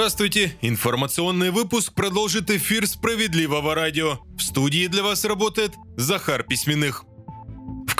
Здравствуйте! 0.00 0.56
Информационный 0.62 1.50
выпуск 1.50 1.92
продолжит 1.92 2.50
эфир 2.50 2.86
«Справедливого 2.86 3.74
радио». 3.74 4.20
В 4.34 4.40
студии 4.40 4.86
для 4.86 5.02
вас 5.02 5.26
работает 5.26 5.74
Захар 5.98 6.42
Письменных 6.42 7.04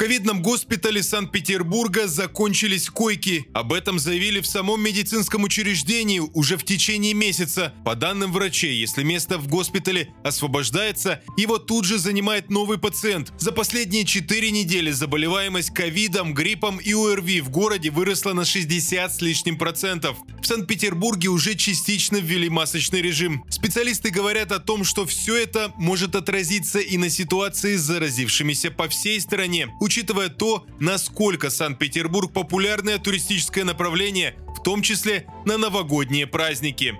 ковидном 0.00 0.40
госпитале 0.40 1.02
Санкт-Петербурга 1.02 2.08
закончились 2.08 2.88
койки. 2.88 3.44
Об 3.52 3.74
этом 3.74 3.98
заявили 3.98 4.40
в 4.40 4.46
самом 4.46 4.82
медицинском 4.82 5.42
учреждении 5.42 6.20
уже 6.20 6.56
в 6.56 6.64
течение 6.64 7.12
месяца. 7.12 7.74
По 7.84 7.94
данным 7.94 8.32
врачей, 8.32 8.80
если 8.80 9.02
место 9.02 9.36
в 9.36 9.46
госпитале 9.46 10.14
освобождается, 10.24 11.20
его 11.36 11.58
тут 11.58 11.84
же 11.84 11.98
занимает 11.98 12.48
новый 12.48 12.78
пациент. 12.78 13.30
За 13.38 13.52
последние 13.52 14.06
4 14.06 14.50
недели 14.50 14.90
заболеваемость 14.90 15.74
ковидом, 15.74 16.32
гриппом 16.32 16.78
и 16.78 16.94
ОРВИ 16.94 17.42
в 17.42 17.50
городе 17.50 17.90
выросла 17.90 18.32
на 18.32 18.46
60 18.46 19.14
с 19.14 19.20
лишним 19.20 19.58
процентов. 19.58 20.16
В 20.42 20.46
Санкт-Петербурге 20.46 21.28
уже 21.28 21.54
частично 21.54 22.16
ввели 22.16 22.48
масочный 22.48 23.02
режим. 23.02 23.44
Специалисты 23.50 24.08
говорят 24.08 24.50
о 24.50 24.60
том, 24.60 24.82
что 24.82 25.04
все 25.04 25.36
это 25.36 25.74
может 25.76 26.14
отразиться 26.14 26.78
и 26.78 26.96
на 26.96 27.10
ситуации 27.10 27.76
с 27.76 27.82
заразившимися 27.82 28.70
по 28.70 28.88
всей 28.88 29.20
стране 29.20 29.68
учитывая 29.90 30.28
то, 30.28 30.64
насколько 30.78 31.50
Санкт-Петербург 31.50 32.32
популярное 32.32 32.98
туристическое 32.98 33.64
направление, 33.64 34.36
в 34.56 34.62
том 34.62 34.82
числе 34.82 35.26
на 35.44 35.58
новогодние 35.58 36.28
праздники. 36.28 36.96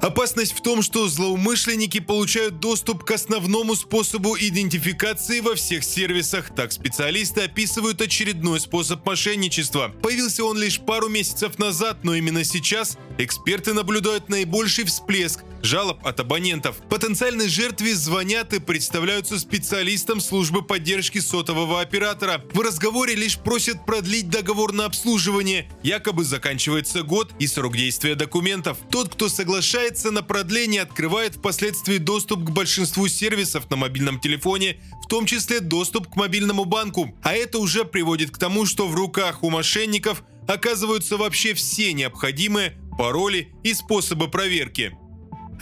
Опасность 0.00 0.52
в 0.52 0.62
том, 0.62 0.80
что 0.80 1.06
злоумышленники 1.06 2.00
получают 2.00 2.60
доступ 2.60 3.04
к 3.04 3.10
основному 3.10 3.76
способу 3.76 4.36
идентификации 4.38 5.40
во 5.40 5.54
всех 5.54 5.84
сервисах. 5.84 6.54
Так 6.54 6.72
специалисты 6.72 7.42
описывают 7.42 8.00
очередной 8.00 8.58
способ 8.58 9.04
мошенничества. 9.04 9.92
Появился 10.02 10.44
он 10.44 10.58
лишь 10.58 10.80
пару 10.80 11.08
месяцев 11.08 11.58
назад, 11.58 11.98
но 12.04 12.14
именно 12.14 12.42
сейчас 12.42 12.96
эксперты 13.18 13.72
наблюдают 13.72 14.28
наибольший 14.28 14.84
всплеск 14.84 15.44
жалоб 15.62 16.04
от 16.06 16.20
абонентов. 16.20 16.76
Потенциальной 16.88 17.48
жертве 17.48 17.94
звонят 17.94 18.52
и 18.52 18.58
представляются 18.58 19.38
специалистам 19.38 20.20
службы 20.20 20.62
поддержки 20.62 21.18
сотового 21.18 21.80
оператора. 21.80 22.44
В 22.52 22.60
разговоре 22.60 23.14
лишь 23.14 23.38
просят 23.38 23.86
продлить 23.86 24.28
договор 24.28 24.72
на 24.72 24.86
обслуживание. 24.86 25.70
Якобы 25.82 26.24
заканчивается 26.24 27.02
год 27.02 27.32
и 27.38 27.46
срок 27.46 27.76
действия 27.76 28.14
документов. 28.14 28.78
Тот, 28.90 29.14
кто 29.14 29.28
соглашается 29.28 30.10
на 30.10 30.22
продление, 30.22 30.82
открывает 30.82 31.36
впоследствии 31.36 31.98
доступ 31.98 32.44
к 32.44 32.50
большинству 32.50 33.08
сервисов 33.08 33.70
на 33.70 33.76
мобильном 33.76 34.20
телефоне, 34.20 34.80
в 35.04 35.08
том 35.08 35.26
числе 35.26 35.60
доступ 35.60 36.08
к 36.08 36.16
мобильному 36.16 36.64
банку. 36.64 37.14
А 37.22 37.34
это 37.34 37.58
уже 37.58 37.84
приводит 37.84 38.30
к 38.30 38.38
тому, 38.38 38.66
что 38.66 38.88
в 38.88 38.94
руках 38.94 39.42
у 39.42 39.50
мошенников 39.50 40.24
оказываются 40.48 41.16
вообще 41.16 41.54
все 41.54 41.92
необходимые 41.92 42.76
пароли 42.96 43.52
и 43.62 43.74
способы 43.74 44.28
проверки. 44.28 44.92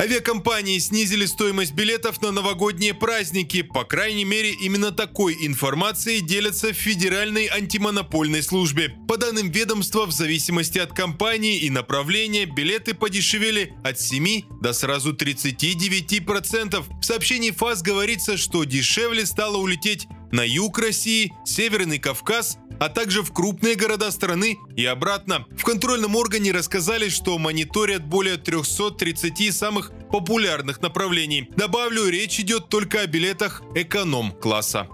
Авиакомпании 0.00 0.78
снизили 0.78 1.26
стоимость 1.26 1.74
билетов 1.74 2.22
на 2.22 2.30
новогодние 2.30 2.94
праздники. 2.94 3.60
По 3.60 3.84
крайней 3.84 4.24
мере, 4.24 4.52
именно 4.52 4.92
такой 4.92 5.36
информацией 5.44 6.22
делятся 6.22 6.68
в 6.68 6.76
Федеральной 6.76 7.48
антимонопольной 7.48 8.42
службе. 8.42 8.94
По 9.06 9.18
данным 9.18 9.50
ведомства, 9.50 10.06
в 10.06 10.12
зависимости 10.12 10.78
от 10.78 10.94
компании 10.94 11.58
и 11.58 11.68
направления, 11.68 12.46
билеты 12.46 12.94
подешевели 12.94 13.74
от 13.84 14.00
7 14.00 14.44
до 14.62 14.72
сразу 14.72 15.12
39%. 15.12 16.82
В 16.98 17.04
сообщении 17.04 17.50
ФАС 17.50 17.82
говорится, 17.82 18.38
что 18.38 18.64
дешевле 18.64 19.26
стало 19.26 19.58
улететь 19.58 20.06
на 20.30 20.46
юг 20.46 20.78
России, 20.78 21.32
Северный 21.44 21.98
Кавказ, 21.98 22.58
а 22.78 22.88
также 22.88 23.22
в 23.22 23.32
крупные 23.32 23.74
города 23.74 24.10
страны 24.10 24.58
и 24.76 24.84
обратно. 24.86 25.46
В 25.56 25.64
контрольном 25.64 26.16
органе 26.16 26.52
рассказали, 26.52 27.08
что 27.08 27.38
мониторят 27.38 28.06
более 28.06 28.36
330 28.36 29.54
самых 29.54 29.92
популярных 30.10 30.80
направлений. 30.80 31.50
Добавлю, 31.56 32.08
речь 32.08 32.40
идет 32.40 32.68
только 32.68 33.00
о 33.02 33.06
билетах 33.06 33.62
эконом-класса. 33.74 34.88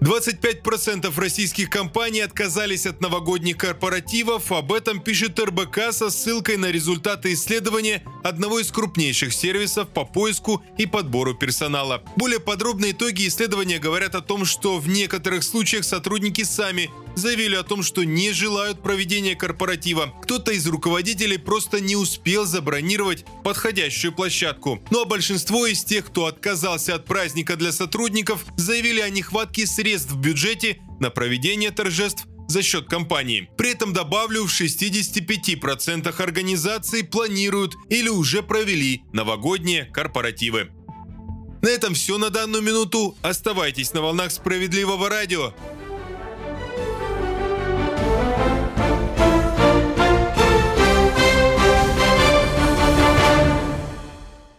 25% 0.00 1.18
российских 1.18 1.70
компаний 1.70 2.20
отказались 2.20 2.86
от 2.86 3.00
новогодних 3.00 3.56
корпоративов. 3.56 4.52
Об 4.52 4.72
этом 4.72 5.00
пишет 5.00 5.38
РБК 5.38 5.92
со 5.92 6.10
ссылкой 6.10 6.58
на 6.58 6.70
результаты 6.70 7.32
исследования 7.32 8.02
одного 8.22 8.60
из 8.60 8.70
крупнейших 8.70 9.32
сервисов 9.32 9.88
по 9.88 10.04
поиску 10.04 10.62
и 10.76 10.86
подбору 10.86 11.34
персонала. 11.34 12.02
Более 12.16 12.40
подробные 12.40 12.92
итоги 12.92 13.26
исследования 13.26 13.78
говорят 13.78 14.14
о 14.14 14.20
том, 14.20 14.44
что 14.44 14.78
в 14.78 14.86
некоторых 14.88 15.42
случаях 15.42 15.84
сотрудники 15.84 16.42
сами 16.44 16.90
заявили 17.16 17.56
о 17.56 17.64
том, 17.64 17.82
что 17.82 18.04
не 18.04 18.32
желают 18.32 18.82
проведения 18.82 19.34
корпоратива. 19.34 20.14
Кто-то 20.22 20.52
из 20.52 20.66
руководителей 20.66 21.38
просто 21.38 21.80
не 21.80 21.96
успел 21.96 22.44
забронировать 22.44 23.24
подходящую 23.42 24.12
площадку. 24.12 24.80
Ну 24.90 25.02
а 25.02 25.04
большинство 25.06 25.66
из 25.66 25.82
тех, 25.82 26.06
кто 26.06 26.26
отказался 26.26 26.94
от 26.94 27.06
праздника 27.06 27.56
для 27.56 27.72
сотрудников, 27.72 28.44
заявили 28.56 29.00
о 29.00 29.10
нехватке 29.10 29.66
средств 29.66 30.12
в 30.12 30.20
бюджете 30.20 30.78
на 31.00 31.10
проведение 31.10 31.70
торжеств 31.70 32.26
за 32.48 32.62
счет 32.62 32.86
компании. 32.86 33.48
При 33.56 33.70
этом 33.70 33.92
добавлю, 33.92 34.44
в 34.44 34.60
65% 34.60 36.22
организаций 36.22 37.02
планируют 37.02 37.74
или 37.88 38.08
уже 38.08 38.42
провели 38.42 39.02
новогодние 39.12 39.86
корпоративы. 39.86 40.70
На 41.62 41.68
этом 41.68 41.94
все 41.94 42.18
на 42.18 42.30
данную 42.30 42.62
минуту. 42.62 43.16
Оставайтесь 43.22 43.92
на 43.92 44.00
волнах 44.00 44.30
справедливого 44.30 45.08
радио. 45.08 45.52